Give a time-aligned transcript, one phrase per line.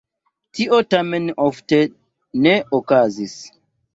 [0.59, 1.79] Tio tamen ofte
[2.47, 3.39] ne okazis.